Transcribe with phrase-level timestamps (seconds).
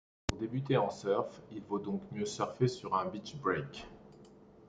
[0.25, 3.85] Pour débuter en surf, il vaut donc mieux surfer sur un beach-break.